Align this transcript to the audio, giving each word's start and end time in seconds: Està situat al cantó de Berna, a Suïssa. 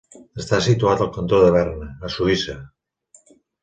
Està 0.43 0.59
situat 0.67 1.03
al 1.05 1.13
cantó 1.19 1.43
de 1.45 1.53
Berna, 1.59 1.93
a 2.09 2.13
Suïssa. 2.19 2.61